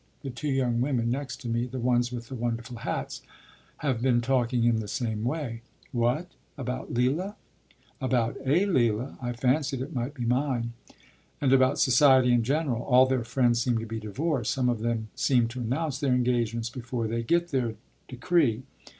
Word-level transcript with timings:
The 0.23 0.31
two 0.31 0.47
young 0.49 0.81
women 0.81 1.11
next 1.11 1.41
to 1.41 1.47
me 1.47 1.67
the 1.67 1.77
ones 1.77 2.11
with 2.11 2.27
the 2.27 2.33
wonderful 2.33 2.77
hats 2.77 3.21
have 3.85 4.01
been 4.01 4.19
talking 4.19 4.63
in 4.63 4.79
the 4.79 4.87
same 4.87 5.23
way.” 5.23 5.61
“What? 5.91 6.31
About 6.57 6.91
Leila?” 6.91 7.35
“About 8.01 8.35
a 8.43 8.65
Leila; 8.65 9.19
I 9.21 9.33
fancied 9.33 9.79
it 9.79 9.93
might 9.93 10.15
be 10.15 10.25
mine. 10.25 10.73
And 11.39 11.53
about 11.53 11.77
society 11.77 12.33
in 12.33 12.41
general. 12.41 12.81
All 12.81 13.05
their 13.05 13.23
friends 13.23 13.61
seem 13.61 13.77
to 13.77 13.85
be 13.85 13.99
divorced; 13.99 14.49
some 14.51 14.69
of 14.69 14.79
them 14.79 15.09
seem 15.13 15.47
to 15.49 15.59
announce 15.61 15.99
their 15.99 16.15
engagements 16.15 16.71
before 16.71 17.05
they 17.07 17.21
get 17.21 17.49
their 17.49 17.75
decree. 18.07 18.63